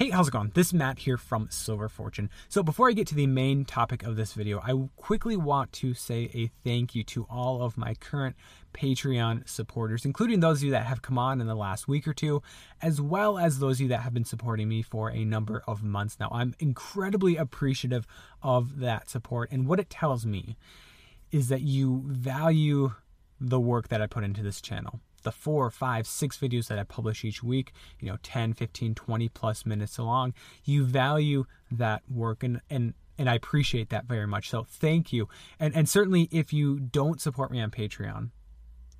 [0.00, 0.50] Hey, how's it going?
[0.54, 2.30] This is Matt here from Silver Fortune.
[2.48, 5.92] So, before I get to the main topic of this video, I quickly want to
[5.92, 8.34] say a thank you to all of my current
[8.72, 12.14] Patreon supporters, including those of you that have come on in the last week or
[12.14, 12.40] two,
[12.80, 15.82] as well as those of you that have been supporting me for a number of
[15.82, 16.30] months now.
[16.32, 18.06] I'm incredibly appreciative
[18.42, 20.56] of that support, and what it tells me
[21.30, 22.94] is that you value
[23.38, 26.84] the work that I put into this channel the four, five, six videos that I
[26.84, 30.34] publish each week, you know, 10, 15, 20 plus minutes long,
[30.64, 34.48] you value that work and, and, and I appreciate that very much.
[34.48, 35.28] So thank you.
[35.58, 38.30] And, and certainly if you don't support me on Patreon,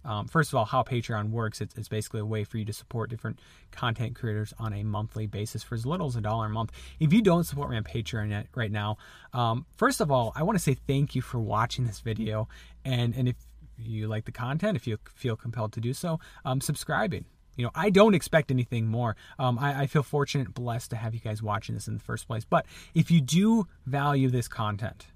[0.05, 2.73] um, first of all, how Patreon works, it's, it's, basically a way for you to
[2.73, 3.39] support different
[3.71, 6.73] content creators on a monthly basis for as little as a dollar a month.
[6.99, 8.97] If you don't support me on Patreon right now,
[9.35, 12.49] um, first of all, I want to say thank you for watching this video.
[12.85, 13.37] And, and if
[13.83, 17.25] you like the content, if you feel compelled to do so, um, subscribing.
[17.57, 19.17] You know, I don't expect anything more.
[19.39, 22.27] Um, I, I, feel fortunate, blessed to have you guys watching this in the first
[22.27, 22.45] place.
[22.45, 22.65] But
[22.95, 25.07] if you do value this content,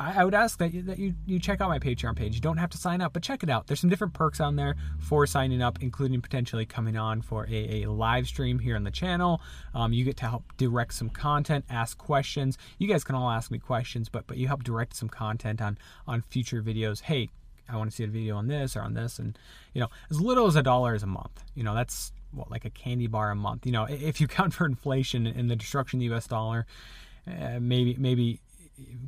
[0.00, 2.34] I, I would ask that you, that you you check out my Patreon page.
[2.34, 3.66] You don't have to sign up, but check it out.
[3.66, 7.82] There's some different perks on there for signing up, including potentially coming on for a,
[7.82, 9.40] a live stream here on the channel.
[9.74, 12.58] Um, you get to help direct some content, ask questions.
[12.78, 15.78] You guys can all ask me questions, but but you help direct some content on
[16.06, 17.02] on future videos.
[17.02, 17.30] Hey,
[17.68, 19.38] I want to see a video on this or on this, and
[19.74, 21.44] you know, as little as a dollar is a month.
[21.54, 23.66] You know, that's what like a candy bar a month.
[23.66, 26.26] You know, if you count for inflation and the destruction of the U.S.
[26.26, 26.66] dollar,
[27.26, 28.40] uh, maybe maybe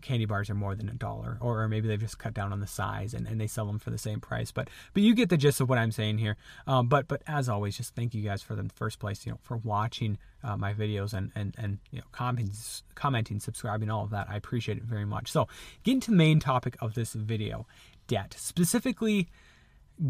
[0.02, 2.60] candy bars are more than a dollar or, or, maybe they've just cut down on
[2.60, 5.28] the size and, and they sell them for the same price but but you get
[5.28, 6.36] the gist of what i'm saying here.
[6.66, 9.38] Um, but but as always just thank you guys for the first place you know
[9.42, 12.54] for watching uh, my videos and and and you know commenting
[12.94, 14.28] commenting subscribing all of that.
[14.30, 15.30] I appreciate it very much.
[15.30, 15.48] So
[15.82, 17.66] getting to the main topic of this video
[18.06, 19.28] debt specifically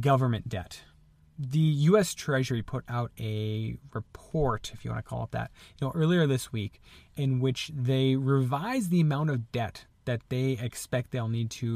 [0.01, 0.83] government debt
[1.41, 2.13] the U.S.
[2.13, 6.27] Treasury put out a report, if you want to call it that, you know, earlier
[6.27, 6.83] this week,
[7.17, 11.67] in which they revised the amount of debt that they expect they'll need to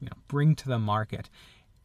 [0.00, 1.30] you know, bring to the market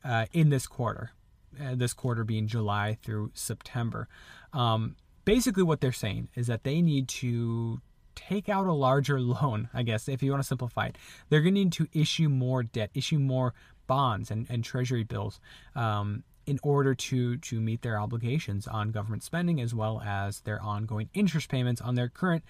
[0.04, 1.12] uh, in this quarter.
[1.60, 4.08] Uh, this quarter being July through September.
[4.54, 7.82] Um, basically, what they're saying is that they need to
[8.16, 10.98] take out a larger loan, I guess, if you want to simplify it.
[11.30, 13.54] They're going to need to issue more debt, issue more
[13.88, 15.42] bonds and, and treasury bills
[15.76, 20.60] um, in order to to meet their obligations on government spending as well as their
[20.64, 22.44] ongoing interest payments on their current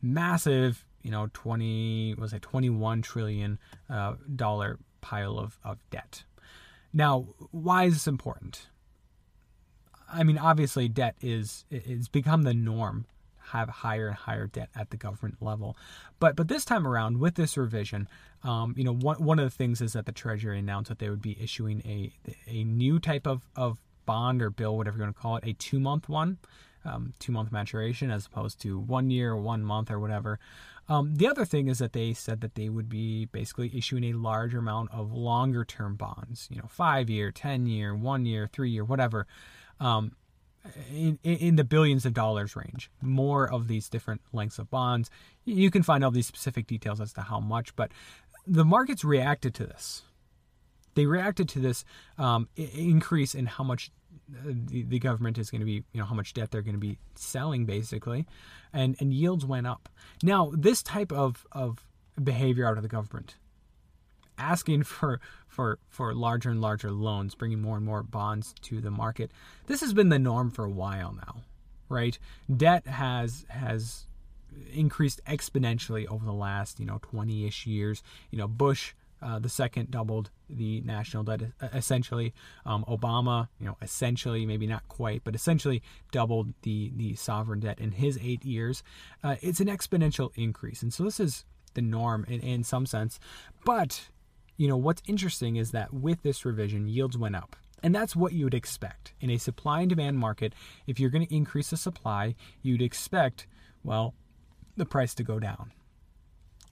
[0.00, 3.58] massive you know 20 was it 21 trillion
[3.90, 6.24] uh, dollar pile of, of debt.
[6.94, 8.68] Now why is this important?
[10.10, 13.04] I mean obviously debt is it's become the norm
[13.52, 15.76] have higher and higher debt at the government level.
[16.18, 18.08] But but this time around, with this revision,
[18.42, 21.10] um, you know, one one of the things is that the Treasury announced that they
[21.10, 22.12] would be issuing a
[22.46, 25.52] a new type of of bond or bill, whatever you want to call it, a
[25.52, 26.38] two month one.
[26.84, 30.40] Um, two month maturation as opposed to one year, one month, or whatever.
[30.88, 34.14] Um, the other thing is that they said that they would be basically issuing a
[34.14, 38.70] larger amount of longer term bonds, you know, five year, 10 year, one year, three
[38.70, 39.28] year, whatever.
[39.78, 40.16] Um,
[40.92, 42.90] in, in the billions of dollars range.
[43.00, 45.10] More of these different lengths of bonds.
[45.44, 47.92] You can find all these specific details as to how much, but
[48.46, 50.02] the markets reacted to this.
[50.94, 51.84] They reacted to this
[52.18, 53.90] um, increase in how much
[54.30, 56.74] uh, the, the government is going to be, you know, how much debt they're going
[56.74, 58.26] to be selling, basically,
[58.72, 59.88] and and yields went up.
[60.22, 61.86] Now, this type of of
[62.22, 63.36] behavior out of the government
[64.38, 68.90] asking for for for larger and larger loans, bringing more and more bonds to the
[68.90, 69.30] market.
[69.66, 71.42] This has been the norm for a while now,
[71.88, 72.18] right?
[72.54, 74.06] Debt has has
[74.72, 78.02] increased exponentially over the last you know 20ish years.
[78.30, 81.42] You know, Bush uh, the second doubled the national debt
[81.72, 82.34] essentially.
[82.66, 87.78] Um, Obama, you know, essentially maybe not quite, but essentially doubled the the sovereign debt
[87.78, 88.82] in his eight years.
[89.22, 91.44] Uh, it's an exponential increase, and so this is
[91.74, 93.20] the norm in, in some sense.
[93.64, 94.08] But
[94.62, 97.56] you know, what's interesting is that with this revision, yields went up.
[97.82, 99.12] And that's what you would expect.
[99.20, 100.54] In a supply and demand market,
[100.86, 103.48] if you're going to increase the supply, you'd expect,
[103.82, 104.14] well,
[104.76, 105.72] the price to go down.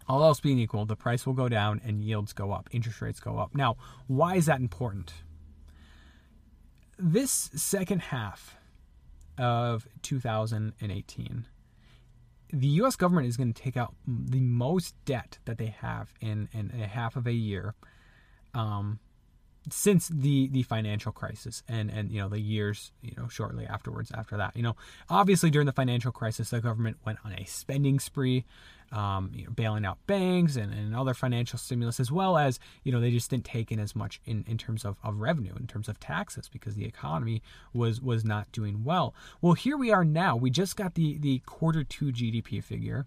[0.07, 3.19] All else being equal, the price will go down and yields go up, interest rates
[3.19, 3.57] go up.
[3.57, 3.77] Now,
[4.07, 5.13] why is that important?
[6.97, 8.57] This second half
[9.37, 11.45] of 2018,
[12.53, 12.97] the U.S.
[12.97, 16.87] government is going to take out the most debt that they have in, in a
[16.87, 17.75] half of a year
[18.55, 18.99] um,
[19.69, 24.11] since the the financial crisis and and you know the years you know shortly afterwards
[24.15, 24.75] after that you know
[25.09, 28.45] obviously during the financial crisis the government went on a spending spree
[28.93, 32.91] um, you know, bailing out banks and, and other financial stimulus as well as you
[32.91, 35.67] know they just didn't take in as much in, in terms of, of revenue in
[35.67, 37.43] terms of taxes because the economy
[37.73, 39.15] was was not doing well.
[39.41, 40.37] Well here we are now.
[40.37, 43.07] We just got the the quarter two gdp figure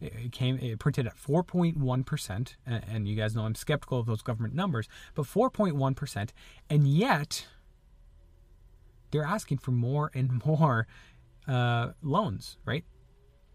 [0.00, 4.54] it came it printed at 4.1% and you guys know I'm skeptical of those government
[4.54, 6.30] numbers but 4.1%
[6.70, 7.46] and yet
[9.10, 10.86] they're asking for more and more
[11.48, 12.84] uh, loans right?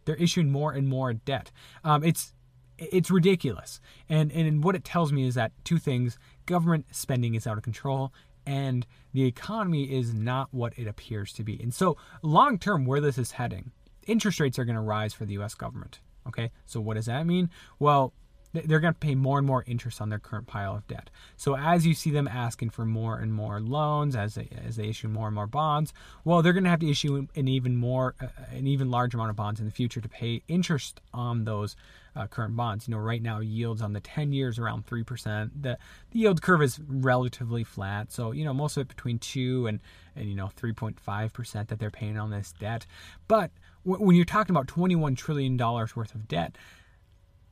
[0.05, 1.51] They're issuing more and more debt.
[1.83, 2.33] Um, it's
[2.77, 3.79] it's ridiculous.
[4.09, 7.63] And and what it tells me is that two things government spending is out of
[7.63, 8.11] control
[8.45, 11.61] and the economy is not what it appears to be.
[11.61, 13.71] And so long term where this is heading
[14.07, 17.25] interest rates are going to rise for the US government Okay, so what does that
[17.25, 17.49] mean?
[17.79, 18.13] Well,
[18.53, 21.09] they're going to pay more and more interest on their current pile of debt.
[21.37, 24.87] So as you see them asking for more and more loans, as they as they
[24.87, 25.93] issue more and more bonds,
[26.25, 29.29] well, they're going to have to issue an even more, uh, an even large amount
[29.29, 31.75] of bonds in the future to pay interest on those
[32.15, 32.87] uh, current bonds.
[32.87, 35.61] You know, right now yields on the 10 years around three percent.
[35.61, 35.77] The
[36.11, 39.79] the yield curve is relatively flat, so you know most of it between two and
[40.15, 42.85] and you know 3.5 percent that they're paying on this debt,
[43.27, 43.51] but
[43.83, 46.57] when you're talking about 21 trillion dollars worth of debt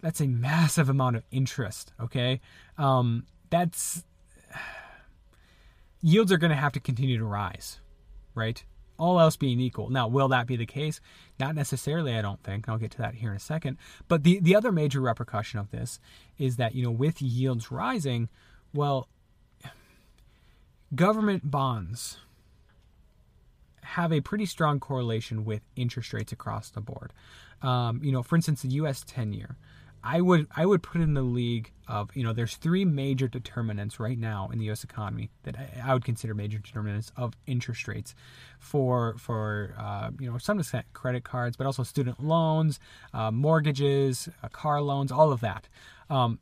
[0.02, 2.42] that's a massive amount of interest okay?
[2.78, 4.04] Um, that's
[6.02, 7.80] yields are going to have to continue to rise
[8.40, 8.64] right?
[8.98, 9.90] All else being equal.
[9.90, 11.00] Now will that be the case?
[11.40, 12.68] Not necessarily i don't think.
[12.68, 13.78] I'll get to that here in a second.
[14.08, 16.00] But the, the other major repercussion of this
[16.38, 18.30] is that you know with yields rising
[18.74, 19.08] well
[20.96, 22.18] government bonds
[23.84, 27.14] have a pretty strong correlation with interest rates across the board.
[27.62, 29.04] Um, you know, for instance, the U.S.
[29.04, 29.58] 10-year.
[30.04, 34.00] I would I would put in the league of you know there's three major determinants
[34.00, 34.84] right now in the U.S.
[34.84, 38.16] economy that I, I would consider major determinants of interest rates
[38.60, 42.80] for for uh, you know some extent credit cards but also student loans,
[43.14, 45.68] uh, mortgages, uh, car loans, all of that.
[46.10, 46.40] Um,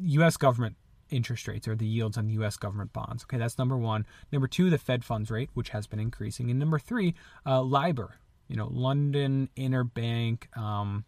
[0.00, 0.36] U.S.
[0.36, 0.76] government
[1.12, 2.56] interest rates or the yields on U.S.
[2.56, 3.24] government bonds.
[3.24, 4.06] Okay, that's number one.
[4.32, 7.14] Number two, the Fed funds rate, which has been increasing, and number three,
[7.46, 8.16] uh, LIBOR.
[8.48, 11.04] You know, London Interbank um,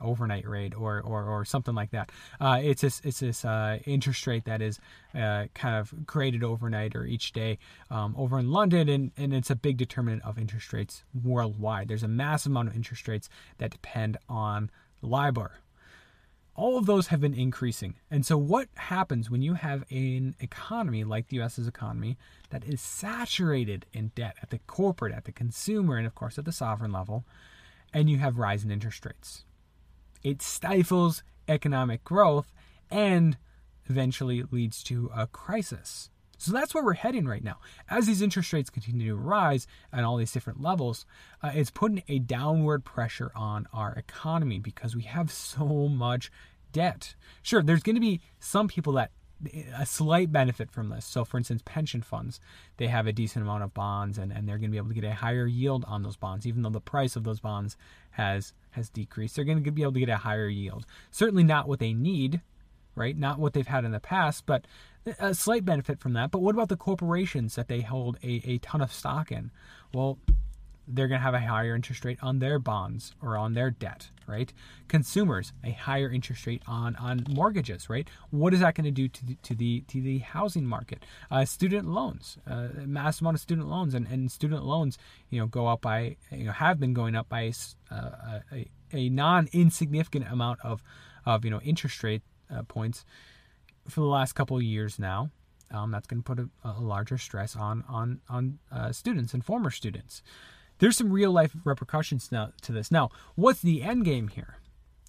[0.00, 2.10] overnight rate or, or, or something like that.
[2.40, 4.78] Uh, it's this it's this uh, interest rate that is
[5.14, 7.58] uh, kind of created overnight or each day
[7.90, 11.88] um, over in London, and, and it's a big determinant of interest rates worldwide.
[11.88, 13.28] There's a massive amount of interest rates
[13.58, 14.70] that depend on
[15.02, 15.52] LIBOR
[16.56, 17.94] all of those have been increasing.
[18.10, 22.16] And so, what happens when you have an economy like the US's economy
[22.50, 26.44] that is saturated in debt at the corporate, at the consumer, and of course at
[26.44, 27.24] the sovereign level,
[27.92, 29.44] and you have rising interest rates?
[30.22, 32.52] It stifles economic growth
[32.90, 33.36] and
[33.88, 36.10] eventually leads to a crisis.
[36.46, 37.58] So that's where we're heading right now.
[37.90, 41.04] As these interest rates continue to rise at all these different levels,
[41.42, 46.30] uh, it's putting a downward pressure on our economy because we have so much
[46.70, 47.16] debt.
[47.42, 49.10] Sure, there's going to be some people that
[49.76, 51.04] a slight benefit from this.
[51.04, 52.40] So, for instance, pension funds,
[52.76, 54.94] they have a decent amount of bonds and, and they're going to be able to
[54.94, 57.76] get a higher yield on those bonds, even though the price of those bonds
[58.12, 59.34] has has decreased.
[59.34, 60.86] They're going to be able to get a higher yield.
[61.10, 62.40] Certainly not what they need,
[62.96, 63.16] right?
[63.16, 64.66] Not what they've had in the past, but
[65.20, 66.30] a slight benefit from that.
[66.30, 69.50] But what about the corporations that they hold a, a ton of stock in?
[69.94, 70.18] Well,
[70.88, 74.08] they're going to have a higher interest rate on their bonds or on their debt,
[74.26, 74.52] right?
[74.88, 78.08] Consumers, a higher interest rate on on mortgages, right?
[78.30, 81.04] What is that going to do to the, to the to the housing market?
[81.30, 84.96] Uh, student loans, uh, mass amount of student loans, and, and student loans,
[85.30, 87.52] you know, go up by you know have been going up by
[87.90, 90.82] uh, a, a non insignificant amount of
[91.24, 93.04] of you know interest rate uh, points
[93.88, 95.30] for the last couple of years now.
[95.70, 99.44] Um, that's going to put a, a, larger stress on on on uh, students and
[99.44, 100.22] former students.
[100.78, 102.90] There's some real life repercussions now to this.
[102.90, 104.58] Now, what's the end game here?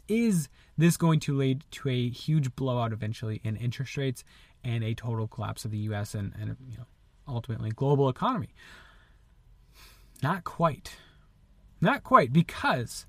[0.07, 4.23] Is this going to lead to a huge blowout eventually in interest rates
[4.63, 6.15] and a total collapse of the U.S.
[6.15, 6.85] and, and you know,
[7.27, 8.55] ultimately global economy?
[10.23, 10.95] Not quite.
[11.81, 13.05] Not quite, because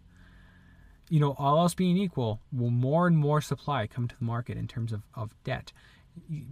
[1.08, 4.56] you know, all else being equal, will more and more supply come to the market
[4.56, 5.72] in terms of, of debt.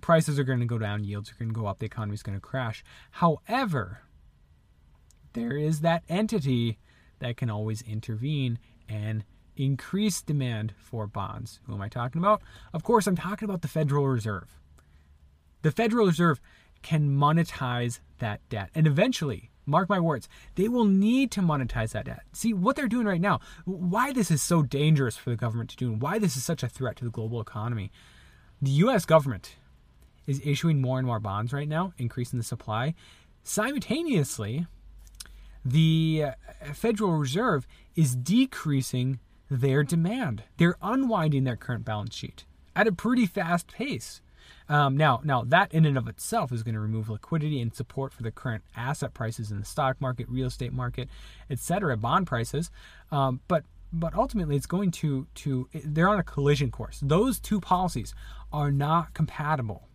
[0.01, 2.23] Prices are going to go down, yields are going to go up, the economy is
[2.23, 2.85] going to crash.
[3.11, 4.01] However,
[5.33, 6.79] there is that entity
[7.19, 8.59] that can always intervene
[8.89, 9.25] and
[9.57, 11.61] increase demand for bonds.
[11.67, 12.43] Who am I talking about?
[12.73, 14.57] Of course, I'm talking about the Federal Reserve.
[15.63, 16.41] The Federal Reserve
[16.83, 22.07] can monetize that debt and eventually Mark my words, they will need to monetize that
[22.07, 22.23] debt.
[22.33, 25.77] See what they're doing right now, why this is so dangerous for the government to
[25.77, 27.91] do, and why this is such a threat to the global economy.
[28.63, 29.57] The US government
[30.27, 32.95] is issuing more and more bonds right now, increasing the supply.
[33.43, 34.67] Simultaneously,
[35.65, 39.19] the uh, Federal Reserve is decreasing
[39.51, 40.45] their demand.
[40.57, 42.45] They're unwinding their current balance sheet
[42.75, 44.21] at a pretty fast pace.
[44.69, 48.13] Um, now, now that in and of itself is going to remove liquidity and support
[48.13, 51.09] for the current asset prices in the stock market, real estate market,
[51.51, 52.71] etc., bond prices.
[53.11, 57.01] Um, but but ultimately, it's going to to they're on a collision course.
[57.03, 58.15] Those two policies
[58.53, 59.89] are not compatible.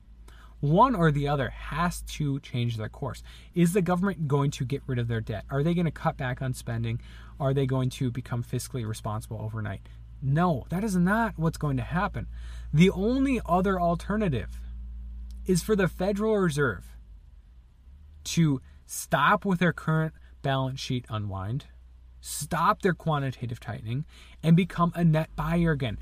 [0.62, 3.24] One or the other has to change their course.
[3.56, 5.44] Is the government going to get rid of their debt?
[5.50, 7.02] Are they going to cut back on spending?
[7.40, 9.82] Are they going to become fiscally responsible overnight?
[10.22, 12.28] No, that is not what's going to happen.
[12.74, 14.60] The only other alternative
[15.46, 16.96] is for the Federal Reserve
[18.24, 21.66] to stop with their current balance sheet unwind,
[22.20, 24.06] stop their quantitative tightening,
[24.44, 25.98] and become a net buyer again.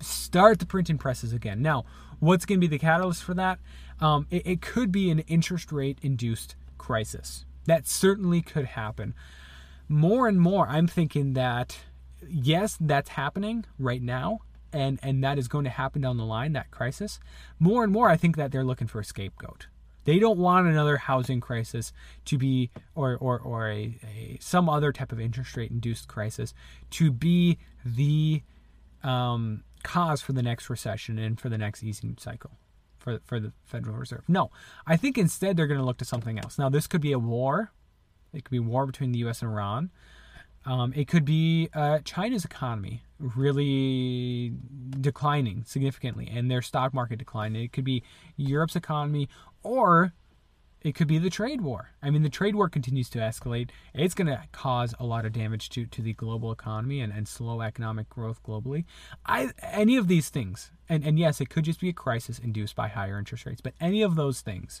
[0.00, 1.62] Start the printing presses again.
[1.62, 1.84] Now,
[2.18, 3.58] what's going to be the catalyst for that?
[4.00, 7.44] Um, it, it could be an interest rate induced crisis.
[7.66, 9.14] That certainly could happen.
[9.88, 11.78] More and more, I'm thinking that
[12.28, 14.40] yes, that's happening right now,
[14.72, 16.52] and and that is going to happen down the line.
[16.52, 17.20] That crisis.
[17.58, 19.66] More and more, I think that they're looking for a scapegoat.
[20.04, 21.92] They don't want another housing crisis
[22.26, 26.54] to be, or or or a, a some other type of interest rate induced crisis
[26.90, 28.42] to be the
[29.02, 32.52] um, cause for the next recession and for the next easing cycle
[33.00, 34.24] for for the Federal Reserve.
[34.28, 34.50] No,
[34.86, 36.58] I think instead they're going to look to something else.
[36.58, 37.72] Now, this could be a war.
[38.32, 39.42] It could be war between the U.S.
[39.42, 39.90] and Iran.
[40.66, 44.52] Um, it could be uh, China's economy really
[45.00, 47.62] declining significantly and their stock market declining.
[47.62, 48.02] It could be
[48.36, 49.28] Europe's economy
[49.62, 50.12] or
[50.82, 51.90] it could be the trade war.
[52.02, 53.70] I mean, the trade war continues to escalate.
[53.94, 57.28] It's going to cause a lot of damage to, to the global economy and, and
[57.28, 58.84] slow economic growth globally.
[59.26, 62.76] I any of these things, and, and yes, it could just be a crisis induced
[62.76, 64.80] by higher interest rates, but any of those things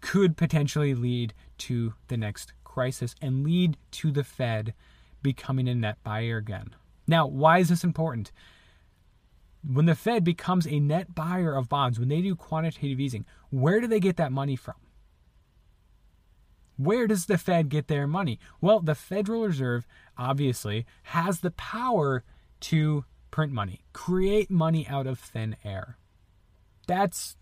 [0.00, 4.74] could potentially lead to the next crisis and lead to the Fed
[5.22, 6.74] becoming a net buyer again.
[7.06, 8.30] Now, why is this important?
[9.66, 13.80] When the Fed becomes a net buyer of bonds, when they do quantitative easing, where
[13.80, 14.76] do they get that money from?
[16.76, 18.38] Where does the Fed get their money?
[18.60, 19.84] Well, the Federal Reserve
[20.16, 22.22] obviously has the power
[22.60, 25.98] to print money, create money out of thin air.
[26.86, 27.36] That's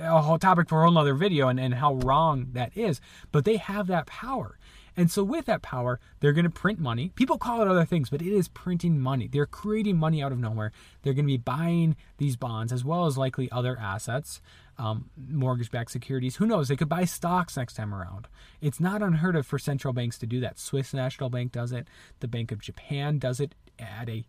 [0.00, 3.00] a whole topic for a whole other video and, and how wrong that is.
[3.30, 4.58] But they have that power.
[4.96, 7.10] And so, with that power, they're going to print money.
[7.14, 9.26] People call it other things, but it is printing money.
[9.26, 10.70] They're creating money out of nowhere.
[11.02, 14.42] They're going to be buying these bonds as well as likely other assets,
[14.78, 16.36] um, mortgage backed securities.
[16.36, 16.68] Who knows?
[16.68, 18.28] They could buy stocks next time around.
[18.60, 20.58] It's not unheard of for central banks to do that.
[20.58, 21.88] Swiss National Bank does it,
[22.20, 24.24] the Bank of Japan does it at a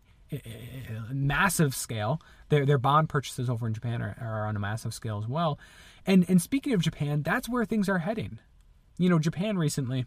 [1.12, 2.22] massive scale.
[2.54, 5.58] Their their bond purchases over in Japan are, are, on a massive scale as well.
[6.06, 8.38] And and speaking of Japan, that's where things are heading.
[9.00, 10.06] You know, Japan recently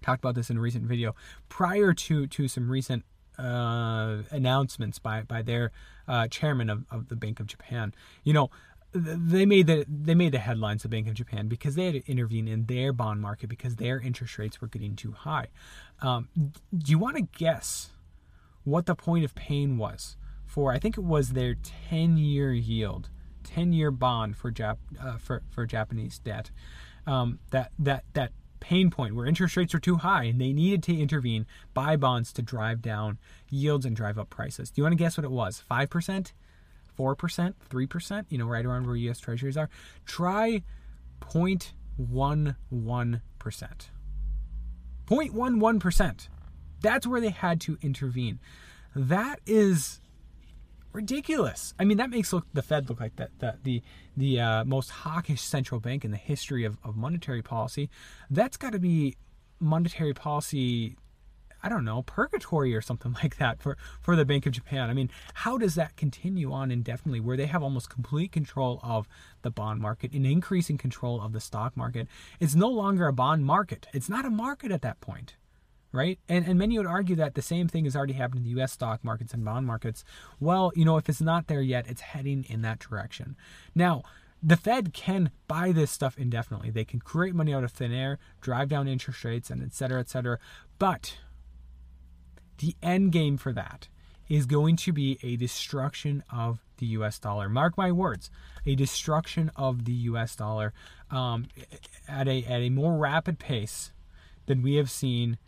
[0.00, 1.16] talked about this in a recent video
[1.48, 3.04] prior to to some recent
[3.38, 5.72] uh, announcements by by their
[6.06, 7.92] uh, chairman of, of the Bank of Japan.
[8.22, 8.50] You know,
[8.92, 12.08] they made the they made the headlines the Bank of Japan because they had to
[12.08, 15.48] intervene in their bond market because their interest rates were getting too high.
[16.00, 17.90] Um, do you want to guess
[18.62, 20.16] what the point of pain was
[20.54, 20.72] for?
[20.72, 23.10] I think it was their ten year yield,
[23.42, 26.50] ten year bond for Jap uh, for for Japanese debt.
[27.06, 30.82] Um, that that that pain point where interest rates are too high and they needed
[30.84, 31.44] to intervene,
[31.74, 33.18] buy bonds to drive down
[33.50, 34.70] yields and drive up prices.
[34.70, 35.62] Do you want to guess what it was?
[35.70, 36.32] 5%?
[36.98, 37.54] 4%?
[37.70, 38.24] 3%?
[38.30, 39.68] You know, right around where US treasuries are.
[40.06, 40.62] Try
[41.20, 42.46] 0.11%.
[45.06, 46.28] 0.11%.
[46.80, 48.38] That's where they had to intervene.
[48.96, 50.00] That is
[50.94, 51.74] ridiculous.
[51.78, 53.82] I mean, that makes look the Fed look like that the the,
[54.16, 57.90] the uh, most hawkish central bank in the history of, of monetary policy.
[58.30, 59.16] That's got to be
[59.60, 60.96] monetary policy.
[61.62, 64.90] I don't know, purgatory or something like that for, for the Bank of Japan.
[64.90, 69.08] I mean, how does that continue on indefinitely where they have almost complete control of
[69.40, 72.06] the bond market and increasing control of the stock market?
[72.38, 73.86] It's no longer a bond market.
[73.94, 75.36] It's not a market at that point
[75.94, 76.18] right?
[76.28, 78.72] And, and many would argue that the same thing has already happened in the US
[78.72, 80.04] stock markets and bond markets.
[80.40, 83.36] Well, you know, if it's not there yet, it's heading in that direction.
[83.74, 84.02] Now,
[84.42, 86.70] the Fed can buy this stuff indefinitely.
[86.70, 90.00] They can create money out of thin air, drive down interest rates, and et cetera,
[90.00, 90.38] et cetera.
[90.78, 91.16] But
[92.58, 93.88] the end game for that
[94.28, 97.48] is going to be a destruction of the US dollar.
[97.48, 98.30] Mark my words,
[98.66, 100.72] a destruction of the US dollar
[101.10, 101.46] um,
[102.08, 103.92] at, a, at a more rapid pace
[104.46, 105.38] than we have seen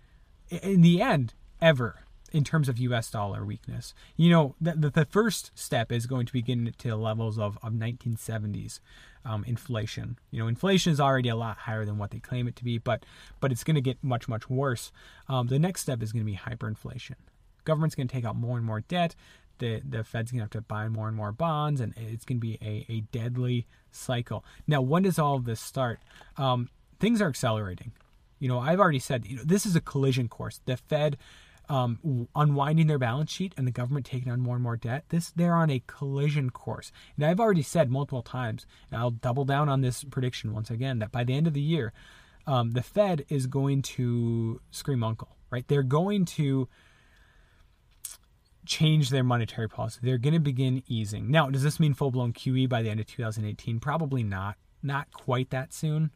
[0.50, 3.94] in the end ever in terms of US dollar weakness.
[4.16, 7.58] You know, the, the, first step is going to be getting to the levels of,
[7.62, 8.80] of 1970s
[9.24, 10.18] um, inflation.
[10.30, 12.78] You know, inflation is already a lot higher than what they claim it to be,
[12.78, 13.04] but
[13.40, 14.92] but it's going to get much, much worse.
[15.28, 17.16] Um, the next step is going to be hyperinflation.
[17.64, 19.14] Government's going to take out more and more debt.
[19.58, 22.38] The, the Fed's going to have to buy more and more bonds, and it's going
[22.38, 24.44] to be a, a deadly cycle.
[24.66, 25.98] Now, when does all of this start?
[26.36, 26.68] Um,
[27.00, 27.92] things are accelerating.
[28.38, 30.60] You know, I've already said, you know, this is a collision course.
[30.64, 31.16] The Fed
[31.68, 35.04] um, unwinding their balance sheet and the government taking on more and more debt.
[35.08, 36.92] This they're on a collision course.
[37.16, 40.98] And I've already said multiple times, and I'll double down on this prediction once again
[41.00, 41.92] that by the end of the year,
[42.46, 45.36] um, the Fed is going to scream uncle.
[45.50, 45.66] Right?
[45.68, 46.68] They're going to
[48.64, 50.00] change their monetary policy.
[50.02, 51.30] They're going to begin easing.
[51.30, 53.80] Now, does this mean full blown QE by the end of 2018?
[53.80, 54.56] Probably not.
[54.82, 56.10] Not quite that soon.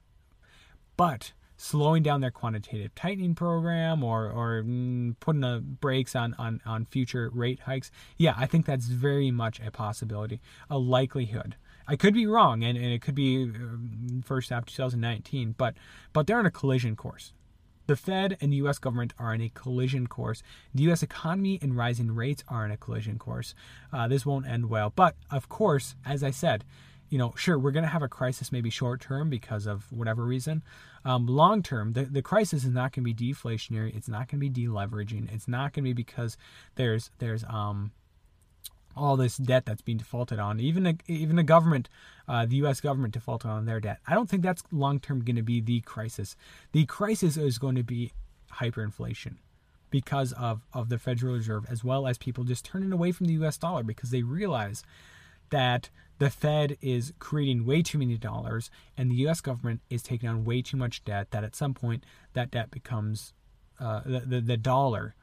[0.96, 6.60] But slowing down their quantitative tightening program or or mm, putting the brakes on, on
[6.64, 10.40] on future rate hikes yeah i think that's very much a possibility
[10.70, 15.54] a likelihood i could be wrong and, and it could be um, first half 2019
[15.58, 15.74] but
[16.14, 17.34] but they're on a collision course
[17.86, 20.44] the Fed and the US government are in a collision course.
[20.72, 23.52] The US economy and rising rates are in a collision course.
[23.92, 24.92] Uh, this won't end well.
[24.94, 26.64] But of course, as I said,
[27.10, 30.24] you know, sure, we're going to have a crisis maybe short term because of whatever
[30.24, 30.62] reason.
[31.04, 33.94] Um, long term, the, the crisis is not going to be deflationary.
[33.94, 35.32] It's not going to be deleveraging.
[35.32, 36.36] It's not going to be because
[36.76, 37.90] there's there's um
[38.96, 40.60] all this debt that's being defaulted on.
[40.60, 41.88] Even a, even the government,
[42.28, 42.80] uh, the U.S.
[42.80, 43.98] government defaulted on their debt.
[44.06, 46.36] I don't think that's long term going to be the crisis.
[46.72, 48.12] The crisis is going to be
[48.54, 49.36] hyperinflation
[49.90, 53.32] because of, of the Federal Reserve, as well as people just turning away from the
[53.44, 54.84] US dollar because they realize
[55.50, 55.90] that
[56.20, 60.44] the Fed is creating way too many dollars and the US government is taking on
[60.44, 63.32] way too much debt that at some point that debt becomes
[63.80, 65.14] uh, the, the, the dollar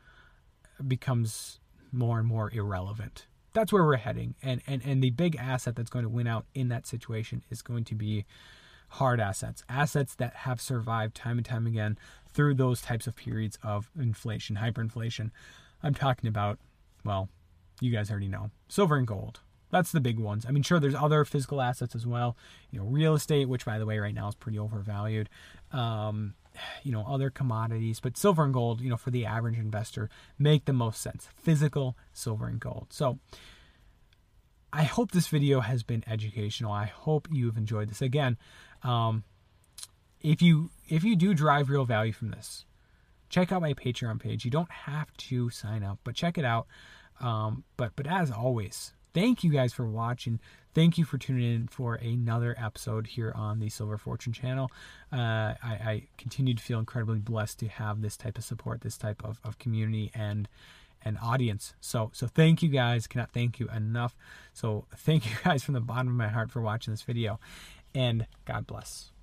[0.86, 1.60] becomes
[1.92, 3.28] more and more irrelevant.
[3.54, 4.34] That's where we're heading.
[4.42, 7.62] And, and, and the big asset that's going to win out in that situation is
[7.62, 8.26] going to be
[8.90, 12.00] hard assets, assets that have survived time and time again
[12.34, 15.30] through those types of periods of inflation, hyperinflation.
[15.84, 16.58] I'm talking about,
[17.06, 17.30] well,
[17.80, 20.46] you guys already know silver and gold, that's the big ones.
[20.48, 22.38] I mean, sure, there's other physical assets as well.
[22.72, 25.30] You know, real estate, which by the way, right now is pretty overvalued.
[25.72, 26.36] Um,
[26.84, 30.66] you know, other commodities, but silver and gold, you know, for the average investor, make
[30.66, 31.28] the most sense.
[31.36, 32.88] Physical silver and gold.
[32.90, 33.20] So,
[34.74, 36.72] I hope this video has been educational.
[36.72, 38.02] I hope you've enjoyed this.
[38.02, 38.38] Again,
[38.84, 39.24] um,
[40.22, 42.66] if you if you do drive real value from this,
[43.30, 44.46] check out my Patreon page.
[44.46, 46.68] You don't have to sign up, but check it out.
[47.20, 50.40] Um, but but as always, thank you guys for watching.
[50.76, 54.70] Thank you for tuning in for another episode here on the Silver Fortune channel.
[55.12, 58.96] Uh, I, I, continue to feel incredibly blessed to have this type of support, this
[58.96, 60.48] type of, of community and
[61.04, 61.74] and audience.
[61.82, 63.08] So so thank you guys.
[63.08, 64.16] Cannot thank you enough.
[64.54, 67.40] So thank you guys from the bottom of my heart for watching this video,
[67.96, 69.17] and God bless.